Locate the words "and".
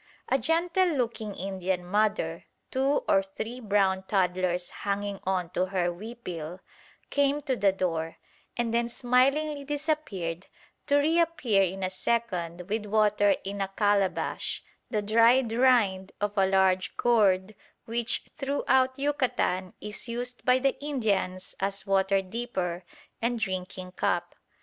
8.57-8.73, 23.21-23.37